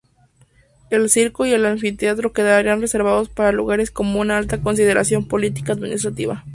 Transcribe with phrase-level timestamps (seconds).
[0.89, 6.43] El circo y el anfiteatro quedarían reservados para lugares con una alta consideración político–administrativa.